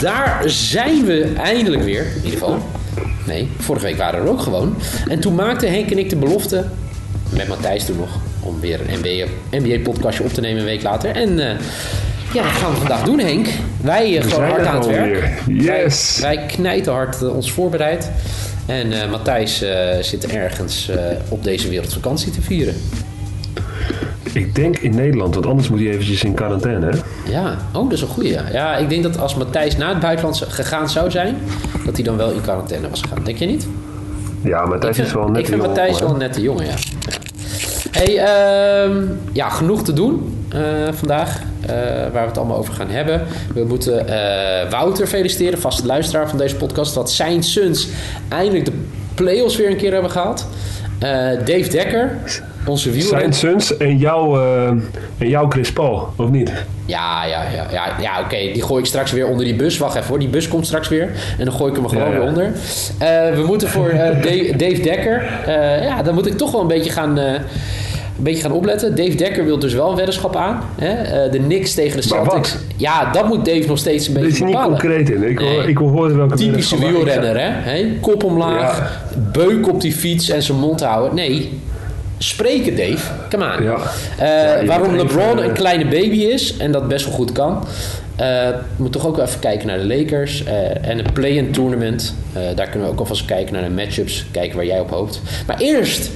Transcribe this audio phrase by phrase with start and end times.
[0.00, 2.02] daar zijn we eindelijk weer.
[2.02, 2.58] In ieder geval.
[3.26, 4.76] Nee, vorige week waren we er ook gewoon.
[5.08, 6.64] En toen maakte Henk en ik de belofte,
[7.30, 11.10] met Matthijs toen nog, om weer een NBA-podcastje op te nemen een week later.
[11.10, 11.44] En uh,
[12.32, 13.48] ja, dat gaan we vandaag doen, Henk.
[13.80, 15.42] Wij uh, gewoon hard aan het werk.
[15.46, 16.18] Yes.
[16.20, 18.10] Wij, wij knijten hard uh, ons voorbereid.
[18.66, 19.64] En Matthijs
[20.00, 20.90] zit ergens
[21.28, 22.74] op deze wereld vakantie te vieren.
[24.32, 26.98] Ik denk in Nederland, want anders moet hij eventjes in quarantaine, hè?
[27.30, 28.32] Ja, oh, dat is een goeie.
[28.32, 28.44] Ja.
[28.52, 31.36] ja, ik denk dat als Matthijs naar het buitenland gegaan zou zijn,
[31.84, 33.24] dat hij dan wel in quarantaine was gegaan.
[33.24, 33.66] Denk je niet?
[34.42, 36.74] Ja, Matthijs is wel net Ik vind Matthijs wel een nette jongen, ja.
[37.90, 38.12] hey,
[38.88, 38.96] uh,
[39.32, 40.60] ja, genoeg te doen uh,
[40.92, 41.40] vandaag.
[41.62, 43.22] Uh, waar we het allemaal over gaan hebben.
[43.54, 46.94] We moeten uh, Wouter feliciteren, vaste luisteraar van deze podcast.
[46.94, 47.88] Dat zijn Suns
[48.28, 48.72] eindelijk de
[49.14, 50.46] play-offs weer een keer hebben gehaald.
[51.44, 52.18] Dave Dekker,
[52.66, 53.34] onze wielrenner.
[53.34, 54.68] Zijn Suns en jouw, uh,
[55.18, 56.52] en jouw Chris Paul, of niet?
[56.86, 58.24] Ja, ja, ja, ja, ja oké.
[58.24, 58.52] Okay.
[58.52, 59.78] Die gooi ik straks weer onder die bus.
[59.78, 61.10] Wacht even hoor, die bus komt straks weer.
[61.38, 62.18] En dan gooi ik hem er gewoon ja, ja.
[62.18, 62.46] weer onder.
[62.46, 65.22] Uh, we moeten voor uh, Dave, Dave Dekker...
[65.82, 67.16] ja, dan moet ik toch wel een beetje gaan...
[67.16, 67.42] een
[68.16, 68.96] beetje gaan opletten.
[68.96, 70.62] Dave Dekker wil dus wel een weddenschap aan.
[70.78, 71.24] Hè?
[71.24, 72.56] Uh, de Knicks tegen de Celtics.
[72.76, 74.78] Ja, dat moet Dave nog steeds een beetje Dit is niet bepalen.
[74.78, 75.22] concreet in.
[75.28, 75.68] Ik wil, nee.
[75.68, 77.48] ik wil horen welke Typische wielrenner, hè?
[77.48, 77.98] Hey?
[78.00, 79.20] Kop omlaag, ja.
[79.32, 81.14] beuk op die fiets en zijn mond houden.
[81.14, 81.60] Nee,
[82.22, 83.12] spreken, Dave.
[83.28, 83.62] Come on.
[83.62, 83.76] Ja.
[83.76, 87.64] Uh, ja, waarom LeBron een kleine baby is en dat best wel goed kan.
[88.20, 92.14] Uh, moet toch ook even kijken naar de Lakers uh, en het play-in tournament.
[92.54, 94.26] daar kunnen we ook alvast kijken naar de matchups.
[94.30, 95.20] Kijken waar jij op hoopt.
[95.46, 96.10] Maar eerst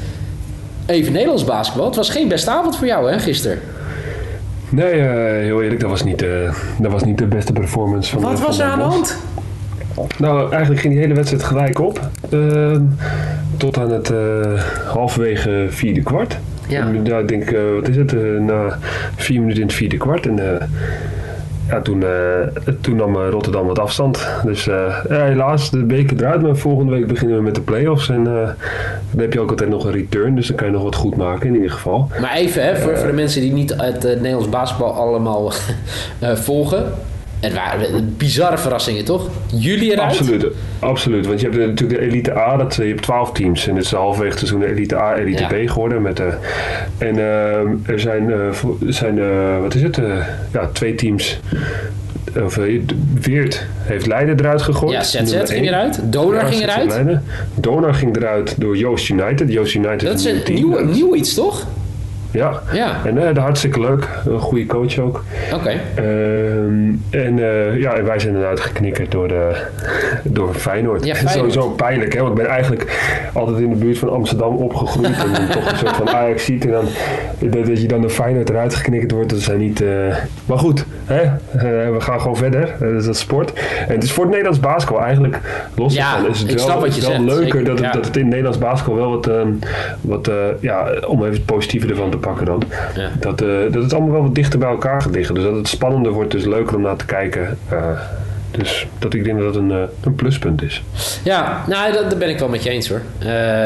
[0.86, 1.86] even Nederlands basketbal.
[1.86, 3.60] Het was geen beste avond voor jou, hè, gisteren?
[4.68, 5.00] Nee,
[5.42, 6.24] heel eerlijk, dat was, niet,
[6.78, 9.16] dat was niet de beste performance van Wat de, was er aan de hand?
[10.18, 12.08] Nou, eigenlijk ging die hele wedstrijd gelijk op.
[12.30, 12.76] Uh,
[13.56, 16.38] tot aan het uh, halverwege vierde kwart.
[16.68, 16.80] Ja.
[16.80, 18.12] En, ja, ik denk, uh, wat is het?
[18.40, 18.78] na
[19.16, 20.26] vier minuten in het vierde kwart.
[20.26, 20.60] En
[21.68, 22.04] ja, toen,
[22.80, 24.28] toen nam Rotterdam wat afstand.
[24.44, 26.42] Dus ja, helaas, de beker eruit.
[26.42, 28.08] Maar volgende week beginnen we met de play-offs.
[28.08, 28.54] En dan
[29.16, 30.34] heb je ook altijd nog een return.
[30.34, 32.08] Dus dan kan je nog wat goed maken in ieder geval.
[32.20, 35.52] Maar even, hè, voor, voor de mensen die niet het Nederlands basketbal allemaal
[36.48, 36.84] volgen.
[37.44, 39.28] Het waren bizarre verrassingen, toch?
[39.54, 40.10] Jullie eruit?
[40.10, 40.46] Absoluut,
[40.78, 41.26] absoluut.
[41.26, 43.68] Want je hebt natuurlijk de Elite A, dat, je hebt 12 teams.
[43.68, 45.64] En het is halverwege het seizoen de Elite A, Elite ja.
[45.64, 46.02] B geworden.
[46.02, 46.26] Met, uh,
[46.98, 48.48] en uh, er zijn, uh,
[48.86, 49.18] zijn
[49.60, 49.98] wat is het?
[50.52, 51.40] ja, twee teams.
[52.44, 52.58] Of,
[53.20, 54.92] Weert heeft Leiden eruit gegooid.
[54.92, 56.00] Ja, ZZ ging eruit.
[56.02, 57.18] Donar ja, ging eruit.
[57.54, 59.52] Donar ging eruit door Joost United.
[59.52, 61.66] Joost United dat is een nieuw, nieuw iets, toch?
[62.34, 62.62] Ja.
[62.72, 62.96] ja.
[63.04, 64.08] En uh, hartstikke leuk.
[64.26, 65.24] Een goede coach ook.
[65.52, 65.54] Oké.
[65.54, 65.80] Okay.
[65.98, 66.64] Uh,
[67.10, 69.56] en uh, ja, en wij zijn eruit geknikkerd door, de,
[70.22, 71.04] door Feyenoord.
[71.04, 71.36] Ja, Feyenoord.
[71.36, 72.20] Sowieso pijnlijk, hè?
[72.20, 73.00] Want ik ben eigenlijk
[73.32, 75.22] altijd in de buurt van Amsterdam opgegroeid.
[75.22, 76.64] en dan toch een soort van Ajax ziet.
[76.64, 76.84] En dan
[77.38, 79.30] dat, dat je dan door Feyenoord eruit geknikkerd wordt.
[79.30, 79.84] Dat zijn niet...
[80.46, 81.30] maar goed, hè?
[81.92, 82.74] we gaan gewoon verder.
[82.78, 83.52] dat is dat sport.
[83.88, 85.40] En het is voor het Nederlands basketbal eigenlijk
[85.74, 86.26] los ja.
[86.28, 87.22] Is het ik wel, snap wat je wel zegt.
[87.22, 87.92] leuker ik, dat, het, ja.
[87.92, 89.30] dat het in het Nederlands basketbal wel wat...
[90.00, 90.30] wat
[90.60, 92.62] ja, om even het positieve ervan te pakken dan.
[92.94, 93.10] Ja.
[93.20, 95.34] Dat, uh, dat het allemaal wel wat dichter bij elkaar gaat liggen.
[95.34, 97.58] Dus dat het spannender wordt, dus leuker om naar te kijken.
[98.58, 100.82] Dus dat ik denk dat dat een, uh, een pluspunt is.
[101.24, 103.00] Ja, nou, dat, daar ben ik wel met je eens hoor.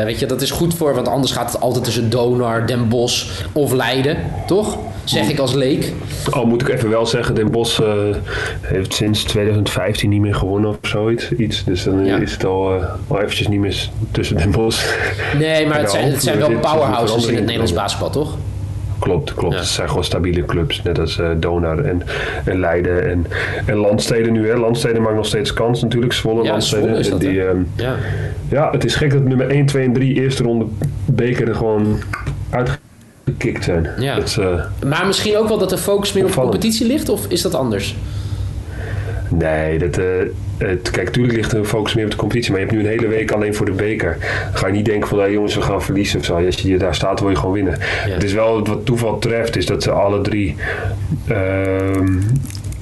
[0.04, 3.42] weet je, dat is goed voor, want anders gaat het altijd tussen Donar, Den Bosch
[3.52, 4.16] of Leiden,
[4.46, 4.78] toch?
[5.04, 5.92] Zeg ik als leek.
[6.30, 7.80] Al moet ik even wel zeggen, Den Bosch
[8.60, 11.32] heeft sinds 2015 niet meer gewonnen of zoiets.
[11.32, 11.64] Iets.
[11.64, 12.16] Dus dan ja.
[12.16, 14.94] is het al, al eventjes niet meer tussen Den Bosch.
[15.38, 18.36] Nee, maar het zijn, het zijn wel powerhouses in het Nederlands basketbal, toch?
[18.98, 19.54] Klopt, klopt.
[19.54, 19.60] Ja.
[19.60, 20.82] Het zijn gewoon stabiele clubs.
[20.82, 22.02] Net als uh, Donar en,
[22.44, 23.26] en Leiden en,
[23.66, 24.48] en Landsteden nu.
[24.48, 24.56] Hè.
[24.56, 26.12] Landsteden maakt nog steeds kans natuurlijk.
[26.12, 27.18] Zwolle ja, Landsteden.
[27.18, 27.94] Die, um, ja.
[28.48, 30.66] ja, het is gek dat nummer 1, 2 en 3 eerste ronde
[31.04, 31.98] beker er gewoon
[32.50, 33.88] uitgekikt zijn.
[33.98, 34.16] Ja.
[34.16, 37.08] Dat uh, maar misschien ook wel dat de focus meer op de competitie ligt?
[37.08, 37.96] Of is dat anders?
[39.28, 40.04] Nee, dat, uh,
[40.58, 42.50] het, kijk, natuurlijk ligt de focus meer op de competitie.
[42.50, 44.16] Maar je hebt nu een hele week alleen voor de beker.
[44.50, 46.44] Dan ga je niet denken van, hey, jongens, we gaan verliezen of zo.
[46.46, 47.78] Als je daar staat, wil je gewoon winnen.
[48.06, 48.12] Ja.
[48.12, 50.56] Het is wel wat toeval treft, is dat ze alle drie...
[51.30, 51.36] Uh,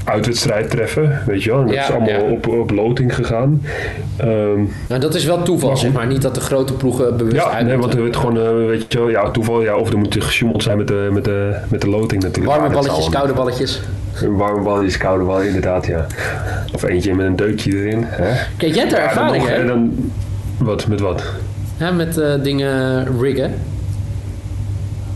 [0.07, 1.61] uitwedstrijd treffen, weet je wel.
[1.61, 2.21] En dat Ja, is allemaal ja.
[2.21, 3.63] op, op loting gegaan.
[4.17, 6.07] Ehm, Nou, dat is wel toeval, Maar zeg maar.
[6.07, 8.99] Niet dat de grote ploegen bewust ja, nee, want er wordt gewoon, eh, weet je
[8.99, 11.89] wel, ja, toeval, ja, of er moet gesjoemeld zijn met de, met de, met de
[11.89, 12.57] loting natuurlijk.
[12.57, 13.83] Warme balletjes, koude balletjes.
[14.23, 16.07] Een warme bal is koude bal, inderdaad, ja.
[16.75, 18.03] Of eentje met een deukje erin.
[18.05, 18.33] Hè?
[18.57, 19.55] Kijk, jij hebt er Ja, dan ervaring, hè?
[19.55, 20.11] en dan,
[20.59, 21.23] wat, met wat?
[21.77, 23.55] Ja, met eh, dingen riggen.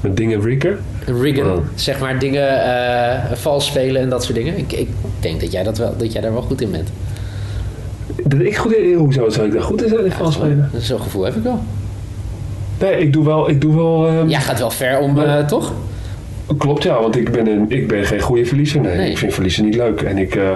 [0.01, 0.79] Met dingen rikken?
[1.07, 1.59] Riggen, Oh.
[1.75, 4.59] zeg maar dingen eh, vals spelen en dat soort dingen.
[4.59, 4.89] Ik, ik
[5.21, 6.89] denk dat jij, dat, wel, dat jij daar wel goed in bent.
[8.25, 10.71] Dat ik goed in, hoezo zou ik daar goed in zijn in vals spelen?
[10.79, 11.61] Zo'n gevoel heb ik wel.
[12.81, 15.73] Nee, ik doe wel, ik doe wel ehm, Jij gaat wel ver om, eh, toch?
[16.59, 18.81] Klopt ja, want ik ben, een, ik ben geen goede verliezer.
[18.81, 19.11] Nee, Nee.
[19.11, 20.01] ik vind verliezen niet leuk.
[20.03, 20.51] En ik, eh,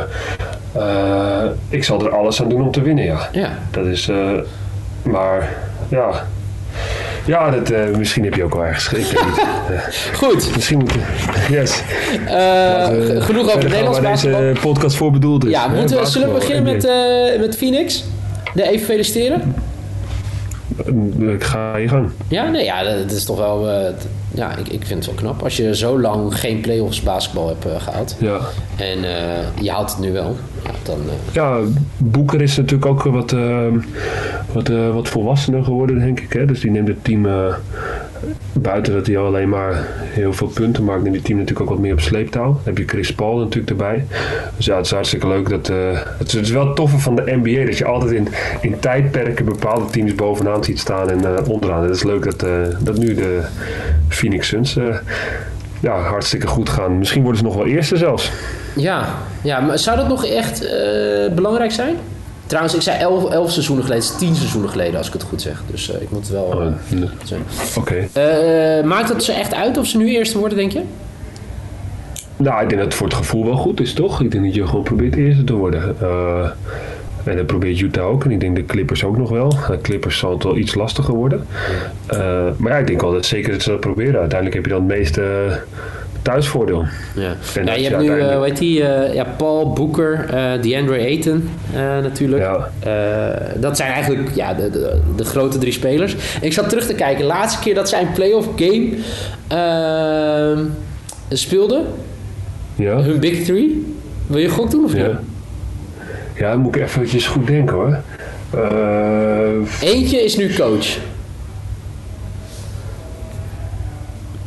[0.77, 3.29] Eh, ik zal er alles aan doen om te winnen, ja.
[3.33, 3.59] Ja.
[3.71, 4.31] Dat is, eh,
[5.03, 5.49] maar
[5.89, 6.27] ja.
[7.27, 8.93] Ja, dat, misschien heb je ook wel ergens.
[8.93, 9.79] Eh,
[10.15, 10.51] Goed.
[10.55, 10.89] misschien
[11.51, 11.83] Yes.
[12.27, 14.41] We genoeg over Nederlands basketbal.
[14.41, 15.51] deze podcast voor bedoeld is.
[15.51, 16.89] Ja, hè, moeten, we- zullen we beginnen met,
[17.41, 18.05] met Phoenix?
[18.55, 19.55] De even feliciteren?
[20.87, 22.11] Eh, Ik ga je gang.
[22.29, 23.69] Ja, nee, ja, dat is toch wel...
[24.35, 25.43] ja, ik, ik vind het wel knap.
[25.43, 28.17] Als je zo lang geen playoffs basketbal hebt eh, gehaald.
[28.21, 28.39] Ja.
[28.77, 30.37] En eh, je haalt het nu wel.
[30.65, 30.99] Ja, dan...
[30.99, 31.59] eh, Ja,
[31.97, 33.67] Boeker is natuurlijk ook wat, eh,
[34.53, 36.33] wat, eh, wat volwassener geworden, denk ik.
[36.33, 36.45] Hè?
[36.47, 37.27] Dus die neemt het team,
[38.53, 41.83] buiten dat hij alleen maar heel veel punten maakt, neemt het team natuurlijk ook wat
[41.83, 42.45] meer op sleeptouw.
[42.45, 44.05] Dan heb je Chris Paul natuurlijk erbij.
[44.57, 45.49] Dus ja, het is hartstikke leuk.
[45.49, 48.29] Dat, eh, het, is, wel het toffe van de NBA, dat je altijd in,
[48.61, 51.83] in tijdperken bepaalde teams bovenaan ziet staan en eh, onderaan.
[51.83, 52.51] Het is leuk dat, eh,
[52.81, 53.43] dat nu de
[54.09, 54.79] Phoenix Suns
[55.81, 56.99] ja, hartstikke goed gaan.
[56.99, 58.31] Misschien worden ze nog wel eerste zelfs.
[58.77, 59.09] ja,
[59.43, 60.61] ja, maar zou dat nog echt
[61.35, 61.97] belangrijk zijn?
[62.47, 64.05] Trouwens, ik zei elf, elf seizoenen geleden.
[64.07, 65.63] Het is tien seizoenen geleden, als ik het goed zeg.
[65.71, 67.09] Dus eh, ik moet het wel Oh, eh, nee.
[67.25, 67.47] zeggen.
[67.81, 68.09] Oké.
[68.13, 70.83] Eh, maakt het ze echt uit of ze nu eerste worden, denk je?
[72.37, 74.21] Nou, ik denk dat het voor het gevoel wel goed is, toch?
[74.21, 75.97] Ik denk dat je gewoon probeert eerste te worden.
[77.25, 78.25] En dat probeert Utah ook.
[78.25, 79.49] En ik denk de Clippers ook nog wel.
[79.49, 81.47] De Clippers zal het wel iets lastiger worden.
[82.57, 84.21] Maar ja, ik denk wel dat zeker dat ze dat proberen.
[84.21, 85.23] Uiteindelijk heb je dan het meeste
[86.25, 86.85] thuisvoordeel.
[87.15, 87.35] Ja,
[87.65, 90.99] ja je hebt nu, eh, uiteindelijk- hoe heet die, eh, ja, Paul, Booker, eh DeAndre
[90.99, 92.43] Ayton eh, natuurlijk.
[92.43, 92.71] Ja.
[92.81, 96.15] Eh, dat zijn eigenlijk ja, de, de, de grote drie spelers.
[96.15, 98.91] En ik zat terug te kijken, de laatste keer dat zij een playoff game
[99.49, 100.59] eh,
[101.29, 101.85] speelden,
[102.75, 103.01] Ja?
[103.03, 103.95] hun big three.
[104.27, 105.03] Wil je gok doen of niet?
[105.03, 105.21] Ja.
[106.37, 107.99] Ja, dan moet ik eventjes goed denken hoor.
[108.51, 110.87] Eh, Eentje is nu coach.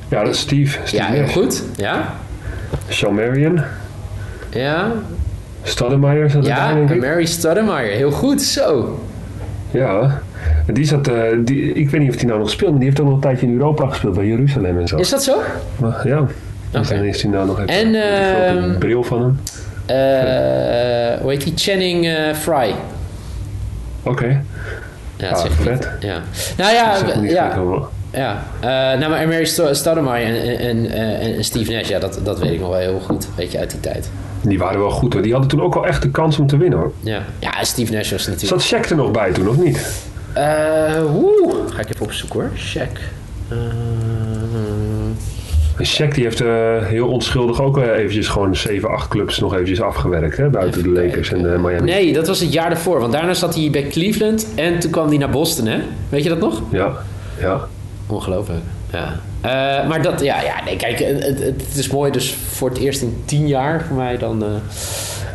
[0.10, 0.78] Ja, dat is Steve.
[0.86, 1.32] Steve Ja, heel Nash.
[1.34, 1.64] goed.
[1.76, 2.14] Ja,
[2.88, 3.62] Sean Marion.
[4.50, 4.92] ja,
[5.64, 6.90] Stoudemire zat erbij, ja.
[6.94, 7.02] ik.
[7.02, 7.88] Mary Stoudemire.
[7.96, 9.00] Heel goed, zo.
[9.72, 10.20] Ja.
[10.74, 13.00] Die zat, eh, die, ik weet niet of hij nou nog speelt, maar die heeft
[13.02, 14.98] ook nog een tijdje in Europa gespeeld bij Jeruzalem en zo.
[14.98, 15.38] Is dat zo?
[15.80, 16.26] Maar, ja.
[16.72, 16.96] Dus Oké.
[16.98, 19.40] dan is hij nou nog even En, die grote ehm, bril van hem.
[19.86, 21.54] Eh, hoe heet die?
[21.56, 22.74] Channing eh, Fry.
[24.04, 24.42] Oké.
[25.16, 25.68] Ja, dat Ah, zeg ik niet.
[25.68, 25.90] vet.
[26.00, 26.18] Ja.
[26.58, 27.58] Nou ja, zegt ja.
[28.14, 28.44] Ja.
[28.60, 28.68] Eh,
[29.00, 32.52] nou, maar Mary Sto- Stoudemire en, en, en, en Steve Nash, ja, dat, dat weet
[32.52, 33.28] ik nog wel heel goed.
[33.36, 34.10] Weet je, uit die tijd.
[34.42, 35.22] Die waren wel goed hoor.
[35.22, 36.92] Die hadden toen ook wel echt de kans om te winnen hoor.
[37.00, 38.62] Ja, ja Steve Nash was natuurlijk...
[38.62, 40.06] Zat Shaq er nog bij toen, of niet?
[40.34, 40.44] Eh,
[41.12, 41.54] woe.
[41.70, 42.50] Ga ik even opzoeken hoor.
[42.58, 43.00] Shaq.
[43.50, 43.58] Eh,
[45.78, 49.54] En Shaq die heeft eh, heel onschuldig ook eh, eventjes gewoon 7, 8 clubs nog
[49.54, 50.38] eventjes afgewerkt.
[50.38, 50.50] Hè?
[50.50, 51.82] Buiten de Lakers en de Miami.
[51.92, 53.00] nee, dat was het jaar daarvoor.
[53.00, 55.78] Want daarna zat hij bij Cleveland en toen kwam hij naar Boston, hè?
[56.10, 56.62] Weet je dat nog?
[56.72, 56.92] Ja,
[57.40, 57.68] ja.
[58.08, 58.60] Ongelooflijk.
[58.92, 59.20] Ja.
[59.42, 62.12] Eh, maar dat, ja, ja, nee, kijk, het, het, is mooi.
[62.12, 64.44] Dus voor het eerst in tien jaar voor mij dan.
[64.44, 64.50] eh,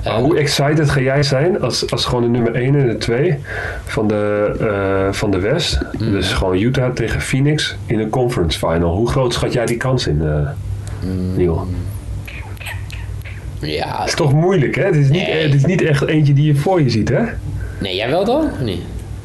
[0.05, 3.39] Maar hoe excited ga jij zijn als, als gewoon de nummer 1 en de 2
[3.85, 5.79] van de, eh, van de West?
[5.99, 6.11] Mm.
[6.11, 8.95] Dus gewoon Utah tegen Phoenix in een conference final.
[8.97, 10.49] Hoe groot schat jij die kans in, eh
[11.05, 11.37] Mm.
[11.37, 11.67] Neil?
[13.61, 14.85] ja, Het is toch moeilijk, hè?
[14.85, 15.43] Het is, niet, Nee.
[15.43, 17.23] het is niet echt eentje die je voor je ziet, hè?
[17.79, 18.45] nee, jij wel dan?
[18.53, 18.81] Of niet?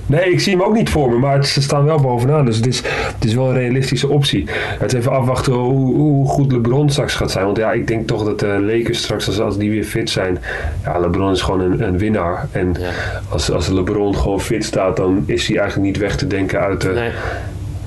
[0.08, 2.46] Nee, ik zie hem ook niet voor me, maar ze staan wel bovenaan.
[2.46, 2.78] Dus het is,
[3.16, 4.46] het is wel een realistische optie.
[4.80, 7.46] Het even afwachten hoe, hoe goed LeBron straks gaat zijn.
[7.46, 8.48] Want ja, ik denk toch dat de
[8.78, 10.38] Lakers straks, als, als die weer fit zijn...
[10.84, 12.48] Ja, LeBron is gewoon een, een winnaar.
[12.52, 12.90] En Ja.
[13.30, 16.82] als, als LeBron gewoon fit staat, dan is hij eigenlijk niet weg te denken uit
[16.82, 17.10] de Nee.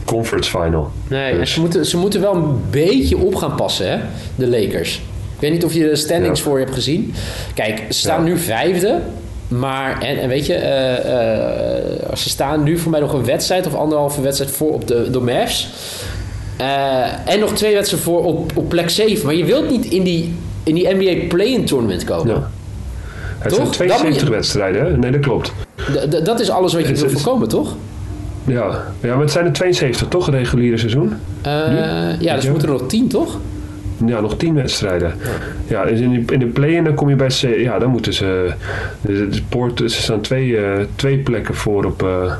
[0.04, 0.90] conference final.
[1.08, 3.98] Nee, en Dus- ze moeten, ze moeten wel een beetje op gaan passen, hè?
[4.34, 4.96] De Lakers.
[5.34, 6.44] Ik weet niet of je de standings Ja.
[6.46, 7.14] voor je hebt gezien.
[7.54, 8.28] Kijk, ze staan Ja.
[8.30, 8.98] nu vijfde.
[9.50, 13.74] Maar, en, en weet je, eh, ze staan nu voor mij nog een wedstrijd of
[13.74, 15.68] anderhalve wedstrijd voor op de, de Mavs.
[16.56, 19.26] Eh, en nog twee wedstrijden voor op, op plek 7.
[19.26, 22.34] Maar je wilt niet in die, in die NBA Play-in Tournament komen.
[22.34, 22.50] Ja.
[23.38, 23.74] Het Toch?
[23.74, 24.96] zijn Dan 72 moet je- wedstrijden, hè?
[24.96, 25.52] Nee, dat klopt.
[26.10, 27.76] D- dat is alles wat je Het wil is- voorkomen, toch?
[28.44, 28.84] Ja.
[29.00, 30.30] ja, maar het zijn er 72, toch?
[30.30, 31.12] Reguliere seizoen?
[32.20, 33.38] Ja, dus moeten er nog tien, toch?
[34.06, 35.14] Ja, nog tien wedstrijden.
[35.66, 37.28] Ja, dus in, de, in de play-in dan kom je bij...
[37.28, 38.52] C- Ja, dan moeten ze...
[39.00, 42.32] De, de Poort, ze staan twee, eh, twee plekken voor op, eh,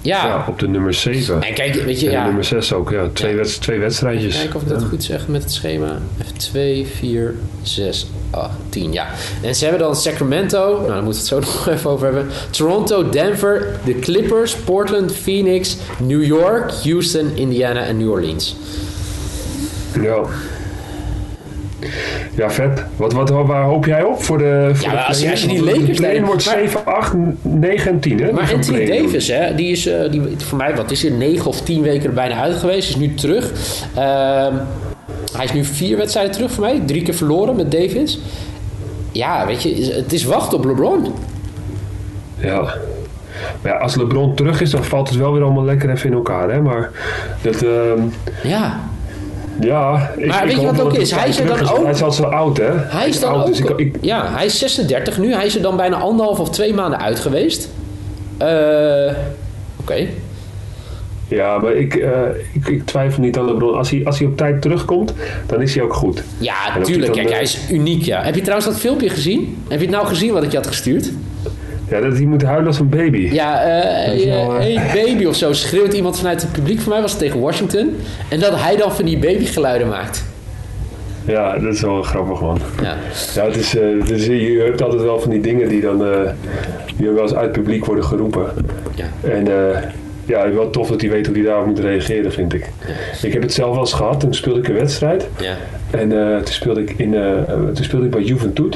[0.00, 0.26] Ja.
[0.26, 0.44] ja.
[0.48, 1.42] op de nummer 7.
[1.42, 2.24] En kijk, weet je, En ja.
[2.24, 3.08] nummer 6 ook, ja.
[3.12, 3.36] Twee, Ja.
[3.36, 4.36] wedst- twee wedstrijdjes.
[4.36, 5.98] Kijken of ik dat goed zeg met het schema.
[6.22, 8.92] Even 2, 4, 6, 8, 10.
[8.92, 9.06] Ja.
[9.42, 10.58] En ze hebben dan Sacramento.
[10.76, 12.26] Nou, daar moeten we het zo nog even over hebben.
[12.50, 18.56] Toronto, Denver, de Clippers, Portland, Phoenix, New York, Houston, Indiana en New Orleans.
[20.02, 20.20] Ja.
[22.34, 22.84] Ja, vet.
[22.96, 25.46] Wat, wat, waar hoop jij op voor de voor Ja, de als je- als je
[25.48, 28.32] die Lakers neemt- wordt maar- 7, 8, 9 en 10, hè?
[28.32, 28.86] Maar Anthony.
[28.86, 32.08] Davis, hè, die is eh, die, voor mij, wat is hij, 9 of 10 weken
[32.08, 32.88] er bijna uit geweest.
[32.88, 33.52] Is nu terug.
[33.94, 34.54] Ehm,
[35.36, 36.82] hij is nu vier wedstrijden terug voor mij.
[36.86, 38.18] Drie keer verloren met Davis.
[39.12, 41.06] ja, weet je, het is wachten op LeBron.
[42.38, 42.60] Ja.
[43.62, 46.16] Maar ja, als LeBron terug is, dan valt het wel weer allemaal lekker even in
[46.16, 46.50] elkaar.
[46.50, 46.60] Hè?
[46.60, 46.90] Maar
[47.42, 48.00] dat, ehm,
[48.42, 48.80] Ja,
[49.60, 50.10] ja...
[50.16, 51.10] Ik, Maar ik weet je wat ook is?
[51.10, 52.70] Hij is er dan ook- Hij is al zo oud, hè?
[52.74, 53.46] hij is dan oud, ook...
[53.46, 55.32] dus ik, ja, hij is 36 nu.
[55.34, 57.68] Hij is er dan bijna anderhalf of twee maanden uit geweest.
[58.38, 59.12] Eh,
[59.80, 60.06] Oké.
[61.28, 62.10] ja, maar ik, eh,
[62.52, 63.76] ik, ik twijfel niet aan LeBron.
[63.76, 65.12] Als hij, als hij op tijd terugkomt,
[65.46, 66.22] dan is hij ook goed.
[66.38, 67.14] Ja, tuurlijk.
[67.14, 68.22] hij Kijk, hij is uniek, ja.
[68.22, 69.62] Heb je trouwens dat filmpje gezien?
[69.68, 71.10] Heb je het nou gezien wat ik je had gestuurd?
[71.88, 73.28] Ja, dat hij moet huilen als een baby.
[73.32, 76.80] Ja, hey baby of zo schreeuwt iemand vanuit het publiek.
[76.80, 77.96] Voor mij was het tegen Washington.
[78.28, 80.24] En dat hij dan van die babygeluiden maakt.
[81.24, 82.58] Ja, dat is wel grappig, man.
[82.82, 82.96] Ja.
[83.34, 86.02] Ja, het is, het is, je hebt altijd wel van die dingen die dan
[86.96, 88.46] die wel eens uit het publiek worden geroepen.
[88.94, 89.04] Ja.
[89.28, 89.78] En eh,
[90.28, 92.68] ja, wel tof dat hij weet hoe hij daarop moet reageren, vind ik.
[93.22, 94.20] Ik heb het zelf wel eens gehad.
[94.20, 95.28] Toen speelde ik een wedstrijd.
[95.40, 95.54] Ja.
[95.90, 97.32] En eh, toen, speelde ik in, eh,
[97.74, 98.74] toen speelde ik bij Juventud.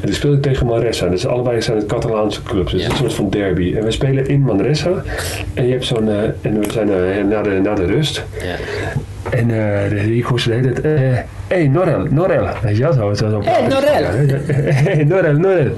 [0.00, 1.08] En toen speelde ik tegen Manresa.
[1.08, 2.72] Dus allebei zijn het Catalaanse clubs.
[2.72, 2.90] Dus Ja.
[2.90, 3.74] een soort van derby.
[3.76, 5.02] En we spelen in Manresa.
[5.54, 6.08] En je hebt zo'n...
[6.08, 8.24] eh, en we zijn eh, na, de, na de rust.
[8.42, 8.54] Ja.
[9.38, 10.84] En eh, ik hoor ze de hele tijd...
[10.84, 12.46] eh, hey, Norel, Norel.
[12.62, 12.92] Weet je wel?
[12.92, 14.04] Zo, zo, zo Hey, Norel.
[14.84, 15.70] hey, Norel, Norel.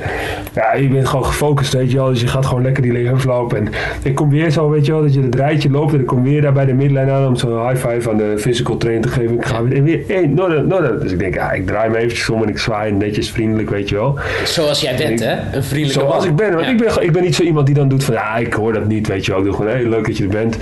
[0.55, 2.09] Ja, je bent gewoon gefocust, weet je wel.
[2.09, 3.59] Dus je gaat gewoon lekker die leeg lopen.
[3.59, 3.69] En
[4.03, 5.93] ik kom weer zo, weet je wel, dat je het rijtje loopt.
[5.93, 8.35] En ik kom weer daar bij de midlijn aan om zo'n high five aan de
[8.39, 9.35] physical trainer te geven.
[9.37, 10.99] Ik ga weer, en weer, hey, Norel, Norel.
[10.99, 13.89] Dus ik denk, ja, ik draai me eventjes om en ik zwaai netjes vriendelijk, weet
[13.89, 14.19] je wel.
[14.45, 15.33] Zoals jij bent, hè?
[15.57, 16.27] Een vriendelijke Zoals man.
[16.29, 16.71] ik ben, want Ja.
[16.71, 18.87] ik, ben, ik ben niet zo iemand die dan doet van ja, ik hoor dat
[18.87, 19.41] niet, weet je wel.
[19.41, 20.57] Ik doe gewoon, hey, leuk dat je er bent,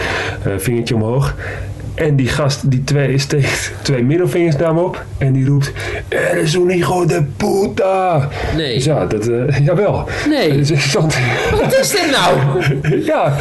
[0.45, 1.35] Eh, vingertje omhoog.
[1.95, 5.73] En die gast, die twee, steekt twee middelvingers naar me op en die roept,
[6.09, 8.29] er is un hijo de puta.
[8.57, 8.75] Nee.
[8.75, 10.09] Dus ja, dat, eh, jawel.
[10.29, 10.57] Nee.
[10.57, 11.17] Dus ik stond,
[11.61, 12.37] Wat is dit nou?
[13.13, 13.37] ja,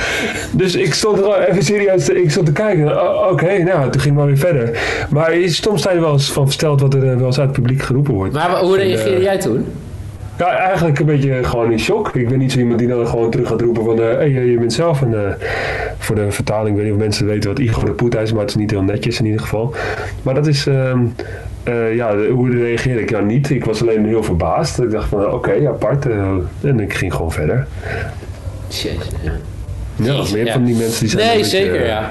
[0.52, 3.02] dus ik stond er even serieus, te- ik stond te kijken.
[3.32, 4.80] Oké, nou, toen ging maar weer verder.
[5.10, 7.62] Maar soms sta je wel eens van versteld wat er eh, wel eens uit het
[7.62, 8.34] publiek geroepen wordt.
[8.34, 9.66] Maar hoe En, reageerde eh, jij toen?
[10.38, 12.16] Ja, eigenlijk een beetje gewoon in shock.
[12.16, 13.98] Ik ben niet zo iemand die dan gewoon terug gaat roepen van...
[13.98, 15.14] hey, je bent zelf een...
[15.14, 15.34] eh,
[15.98, 18.32] voor de vertaling, ik weet niet of mensen weten wat Igor de Poeta is...
[18.32, 19.76] maar het is niet heel netjes in ieder geval.
[20.22, 20.68] Maar dat is...
[20.68, 21.00] ehm,
[21.64, 23.10] eh, ja, hoe reageerde ik?
[23.10, 23.50] Ja, niet.
[23.50, 24.80] Ik was alleen heel verbaasd.
[24.80, 26.06] Ik dacht van, oké, apart.
[26.62, 27.68] en ik ging gewoon verder.
[28.68, 29.32] Jezus, ja.
[29.96, 30.54] Ja, Jezus, meer ja.
[30.54, 31.26] van die mensen die zijn...
[31.28, 32.10] Nee, beetje, zeker, eh, ja.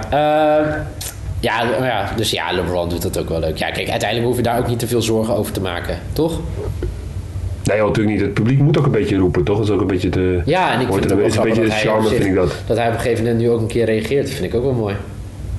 [1.41, 2.09] Ja, maar ja.
[2.17, 3.57] Dus ja, LeBron doet dat ook wel leuk.
[3.57, 6.41] Ja, kijk, uiteindelijk hoef je daar ook niet te veel zorgen over te maken, toch?
[7.65, 8.25] Nee, joh, natuurlijk niet.
[8.25, 9.57] Het publiek moet ook een beetje roepen, toch?
[9.57, 10.41] Dat is ook een beetje de...
[10.45, 12.55] Ja, en ik vind het ook is wel een beetje de charme, vind ik dat.
[12.67, 14.25] Dat hij op een gegeven moment nu ook een keer reageert.
[14.27, 14.95] Dat vind ik ook wel mooi.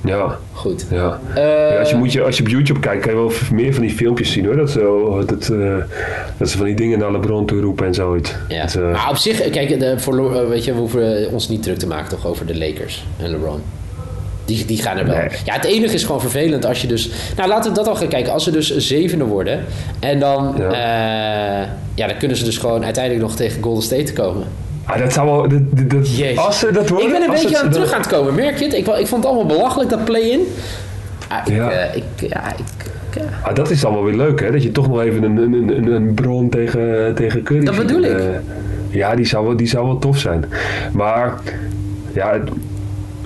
[0.04, 0.86] Ja, Goed.
[0.90, 1.20] ja.
[1.34, 1.42] Eh,
[1.72, 3.82] Ja, als, je moet je, als je op YouTube kijkt, kan je wel meer van
[3.82, 4.56] die filmpjes zien hoor.
[4.56, 5.76] Dat ze, dat, eh,
[6.38, 8.34] dat ze van die dingen naar LeBron toe roepen en zoiets.
[8.48, 8.62] Ja.
[8.62, 11.62] Dat, eh, Maar op zich, kijk, de, voor, eh, weet je, we hoeven ons niet
[11.62, 13.60] druk te maken toch over de Lakers en LeBron.
[14.44, 15.16] Die, die gaan er wel.
[15.16, 15.28] Nee.
[15.44, 17.10] Ja, het enige is gewoon vervelend als je dus...
[17.36, 18.32] Nou, laten we dat al gaan kijken.
[18.32, 19.64] Als ze dus zevende worden...
[20.00, 20.54] En dan...
[20.58, 20.70] Ja.
[20.72, 21.68] Ja.
[21.94, 24.46] ja, dan kunnen ze dus gewoon uiteindelijk nog tegen Golden State komen.
[24.84, 25.48] ah, dat zou wel.
[25.48, 27.06] Dat, dat, als ze dat worden.
[27.06, 28.34] ik ben een beetje het- aan het terug aan het komen.
[28.34, 28.74] Merk je het?
[28.74, 30.40] Ik, ik vond het allemaal belachelijk, dat play-in.
[31.28, 31.70] Ah, ik, Ja.
[31.70, 33.22] eh, ik, ja, ik, ja.
[33.42, 34.50] Ah, dat is dan wel weer leuk hè.
[34.50, 38.02] Dat je toch nog even een, een, een, een bron tegen, tegen Curry Dat bedoel
[38.02, 38.18] ik.
[38.18, 38.24] Eh,
[38.90, 40.44] ja, die zou, wel, die zou wel tof zijn.
[40.92, 41.34] Maar
[42.14, 42.38] ja.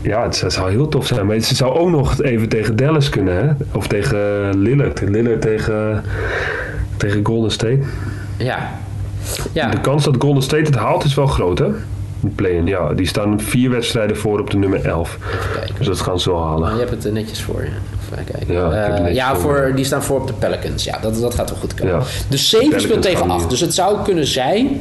[0.09, 1.27] Ja, het zou- zou heel tof zijn.
[1.27, 3.53] Maar ze zou ook nog even tegen Dallas kunnen, hè?
[3.73, 4.19] Of tegen
[4.63, 5.01] Lillard.
[5.09, 6.03] Lillard tegen,
[6.97, 7.81] tegen Golden State.
[8.37, 8.71] ja.
[9.53, 9.71] Ja.
[9.71, 11.67] De kans dat Golden State het haalt is wel groot, hè?
[12.21, 12.93] De play-in, ja.
[12.93, 15.19] Die staan vier wedstrijden voor op de nummer 11.
[15.33, 15.75] Even kijken.
[15.79, 16.73] Dus dat gaan ze wel halen.
[16.73, 17.69] Je hebt het er netjes voor je.
[18.13, 18.55] Even kijken.
[18.55, 20.85] Ja, Eh, ja voor die staan voor op de Pelicans.
[20.85, 21.95] Ja, dat, dat gaat wel goed komen.
[21.95, 22.01] Ja.
[22.29, 23.39] Dus 7 Pelicans speelt tegen gaan 8.
[23.41, 24.81] die- Dus het zou kunnen zijn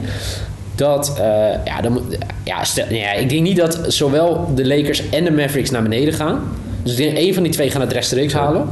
[0.77, 1.13] dat...
[1.19, 2.01] eh, ja, dan,
[2.43, 6.13] ja, stel, ja, ik denk niet dat zowel de Lakers en de Mavericks naar beneden
[6.13, 6.41] gaan.
[6.83, 8.69] Dus ik denk één van die twee gaan het rechtstreeks halen.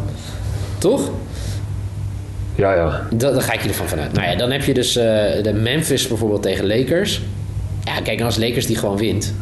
[0.77, 1.09] Toch?
[2.55, 3.01] Ja, ja.
[3.13, 4.13] Dat, daar ga ik je ervan vanuit.
[4.13, 5.03] Nou ja, dan heb je dus eh,
[5.43, 7.21] de Memphis bijvoorbeeld tegen Lakers.
[7.83, 9.33] Ja, kijk, als Lakers die gewoon wint.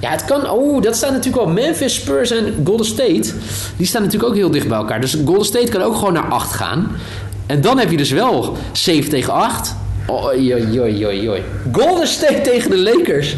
[0.00, 0.50] Ja, het kan...
[0.50, 1.54] Oh, dat staat natuurlijk wel.
[1.54, 3.32] Memphis, Spurs en Golden State.
[3.76, 5.00] Die staan natuurlijk ook heel dicht bij elkaar.
[5.00, 6.90] Dus Golden State kan ook gewoon naar 8 gaan.
[7.46, 9.74] En dan heb je dus wel 7 tegen 8.
[10.06, 11.42] Oi.
[11.72, 13.36] Golden State tegen de Lakers.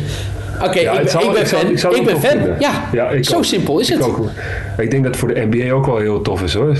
[0.64, 1.70] Oké, Ja, ik, ik ben fan.
[1.70, 2.38] ik zou Ik het ben fan.
[2.38, 2.56] vinden.
[2.60, 3.44] Ja, Ja, zo ook.
[3.44, 4.02] simpel is het.
[4.02, 4.28] ook.
[4.78, 6.76] Ik denk dat het voor de NBA ook wel heel tof is hoor.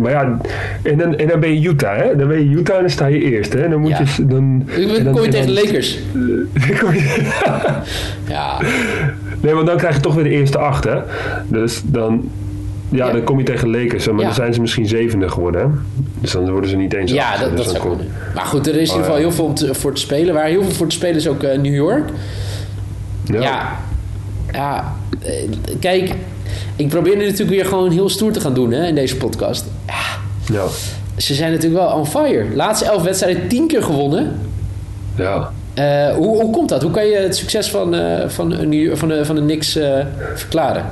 [0.00, 0.38] Maar ja,
[0.82, 2.16] en dan, en dan ben je Utah hè.
[2.16, 3.68] Dan ben je Utah en dan sta je eerst hè.
[3.68, 3.98] Dan moet Ja.
[4.16, 4.26] je...
[4.26, 5.98] Dan, Dan dan- kom je en tegen de Lakers.
[8.28, 8.58] Ja,
[9.40, 10.96] Nee, want dan krijg je toch weer de eerste acht hè.
[11.46, 12.30] Dus dan...
[12.88, 13.12] Ja, Ja.
[13.12, 14.24] dan kom je tegen Lakers, maar Ja.
[14.24, 15.66] dan zijn ze misschien zevende geworden hè.
[16.20, 17.96] Dus dan worden ze niet eens Ja, dat, Dus dat zou.
[18.34, 19.20] Maar goed, er is in ieder Oh, geval ja.
[19.22, 20.34] heel veel om te- voor te spelen.
[20.34, 22.08] Waar heel veel voor te spelen is ook eh, New York.
[23.24, 23.40] Ja.
[23.40, 23.76] Ja,
[24.52, 24.94] ja.
[25.22, 25.32] eh,
[25.80, 26.14] kijk,
[26.76, 29.64] ik probeer nu natuurlijk weer gewoon heel stoer te gaan doen hè, in deze podcast.
[30.52, 30.64] Ja,
[31.16, 32.44] ze zijn natuurlijk wel on fire.
[32.54, 34.32] Laatste elf wedstrijden tien keer gewonnen.
[35.16, 35.50] Ja.
[35.74, 36.82] Eh, hoe, hoe komt dat?
[36.82, 39.78] Hoe kan je het succes van, eh, van, New- van, de, van de Knicks
[40.34, 40.84] verklaren?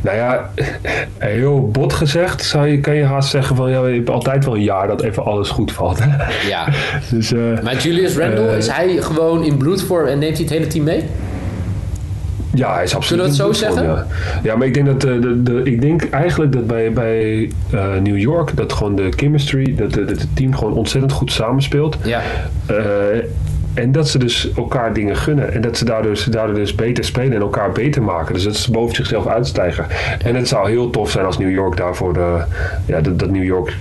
[0.00, 0.50] Nou ja,
[1.18, 4.54] heel bot gezegd zou je, kan je haast zeggen van ja, je hebt altijd wel
[4.54, 5.98] een jaar dat even alles goed valt.
[6.48, 6.68] Ja.
[7.10, 8.56] dus, eh, Maar Julius Randle, Eh.
[8.56, 11.04] is hij gewoon in bloedvorm en neemt hij het hele team mee?
[12.54, 13.92] ja, hij is absoluut Zullen we het in zo zeggen?
[13.92, 14.06] Ja.
[14.42, 17.84] ja, maar ik denk dat de, de, de- ik denk eigenlijk dat bij, bij eh,
[18.02, 21.96] New York dat gewoon de chemistry, dat, dat het team gewoon ontzettend goed samenspeelt.
[22.04, 22.20] Ja.
[22.66, 22.76] Eh,
[23.74, 25.52] en dat ze dus elkaar dingen gunnen.
[25.52, 28.34] En dat ze daardoor, ze daardoor dus beter spelen en elkaar beter maken.
[28.34, 29.86] Dus dat ze boven zichzelf uitstijgen.
[30.24, 32.16] En het zou heel tof zijn als New York daarvoor...
[32.16, 32.42] eh,
[32.86, 33.76] ja, dat, dat New York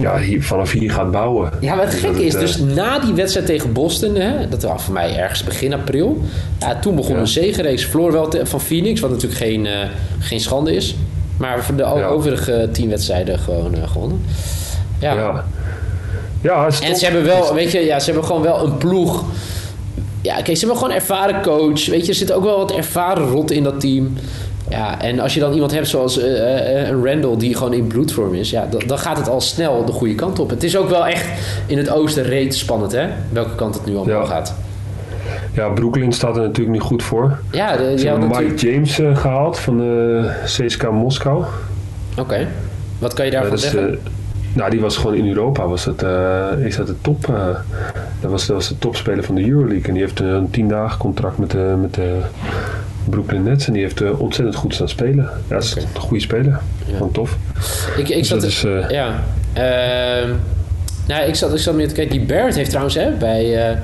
[0.00, 1.50] ja, hier, vanaf hier gaat bouwen.
[1.60, 4.48] Ja, maar het Dus gekke is, het, dus eh, na die wedstrijd tegen Boston, hè,
[4.48, 6.22] dat was voor mij ergens begin april.
[6.58, 7.20] Ja, toen begon Ja.
[7.20, 7.84] een zegenreeks.
[7.84, 9.72] Verloor wel te- van Phoenix, wat natuurlijk geen, eh,
[10.18, 10.96] geen schande is.
[11.36, 12.04] Maar voor de Ja.
[12.06, 14.20] overige tien wedstrijden gewoon eh, gewonnen.
[14.98, 15.44] Ja.
[16.44, 16.66] Ja.
[16.82, 19.24] En ze hebben wel, weet je, ja, ze hebben gewoon wel een ploeg.
[20.20, 21.86] Ja, kijk, ze hebben gewoon een ervaren coach.
[21.86, 24.12] Weet je, er zit ook wel wat ervaren rot in dat team.
[24.68, 27.86] Ja, en als je dan iemand hebt zoals eh, eh, een Randall die gewoon in
[27.86, 30.50] bloedvorm is, ja, dan, gaat het al snel de goede kant op.
[30.50, 31.26] Het is ook wel echt
[31.66, 33.06] in het oosten reet spannend, hè?
[33.32, 34.26] Welke kant het nu allemaal Ja.
[34.26, 34.54] gaat.
[35.52, 37.38] Ja, Brooklyn staat er natuurlijk nu goed voor.
[37.50, 38.60] Ja, de, Ze hebben Mike natuurlijk...
[38.60, 41.44] James eh, gehaald van de CSKA Moskou.
[42.18, 42.48] Oké,
[42.98, 43.98] wat kan je daarvan zeggen?
[44.54, 45.66] Eh, nou, die was gewoon in Europa.
[45.66, 47.28] Was dat, eh, is dat de top?
[47.28, 47.46] eh,
[48.20, 49.84] dat, was, dat was de topspeler van de Euroleague.
[49.86, 52.18] En die heeft een tien dagen contract met de, met de
[53.04, 53.66] Brooklyn Nets.
[53.66, 55.24] En die heeft eh, ontzettend goed staan spelen.
[55.48, 56.60] Ja, dat is een goede speler.
[56.86, 56.92] Ja.
[56.96, 57.36] Gewoon tof.
[57.96, 59.22] ik, ik dus zat, is, eh, ja.
[59.52, 60.30] Ehm,
[61.06, 62.16] nou, ik zat, ik zat meer te kijken.
[62.18, 63.76] Die Barrett heeft trouwens hè, bij, eh,